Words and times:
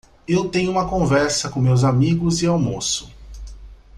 Eu 0.27 0.49
tenho 0.49 0.71
uma 0.71 0.89
conversa 0.89 1.47
com 1.47 1.59
meus 1.61 1.83
amigos 1.83 2.41
e 2.41 2.47
almoço. 2.47 3.11